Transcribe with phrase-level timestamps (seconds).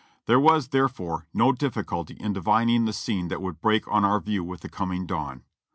[0.25, 4.43] There was, therefore, no difficulty in divining the scene that would break on our view
[4.43, 5.43] with the coming dawn.